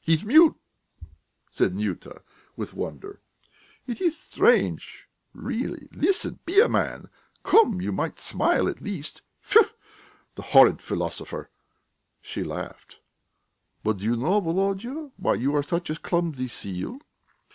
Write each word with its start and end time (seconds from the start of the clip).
"He's 0.00 0.24
mute," 0.24 0.56
said 1.50 1.74
Nyuta, 1.74 2.22
with 2.56 2.72
wonder; 2.72 3.20
"it 3.86 4.00
is 4.00 4.18
strange, 4.18 5.06
really.... 5.34 5.86
Listen! 5.92 6.38
Be 6.46 6.60
a 6.60 6.66
man! 6.66 7.10
Come, 7.42 7.82
you 7.82 7.92
might 7.92 8.18
smile 8.18 8.68
at 8.68 8.80
least! 8.80 9.20
Phew, 9.42 9.66
the 10.34 10.40
horrid 10.40 10.80
philosopher!" 10.80 11.50
she 12.22 12.42
laughed. 12.42 13.00
"But 13.84 13.98
do 13.98 14.04
you 14.06 14.16
know, 14.16 14.40
Volodya, 14.40 15.10
why 15.18 15.34
you 15.34 15.54
are 15.54 15.62
such 15.62 15.90
a 15.90 15.96
clumsy 15.96 16.48
seal? 16.48 16.98